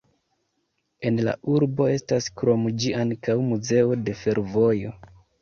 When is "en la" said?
1.09-1.35